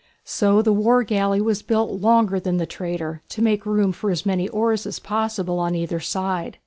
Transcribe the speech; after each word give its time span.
So 0.25 0.63
the 0.63 0.73
war 0.73 1.03
galley 1.03 1.41
was 1.41 1.61
built 1.61 2.01
longer 2.01 2.39
than 2.39 2.57
the 2.57 2.65
trader, 2.65 3.21
to 3.29 3.41
make 3.43 3.67
room 3.67 3.91
for 3.91 4.09
as 4.09 4.25
many 4.25 4.49
oars 4.49 4.87
as 4.87 4.97
possible 4.97 5.59
on 5.59 5.75
either 5.75 5.99
side. 5.99 6.57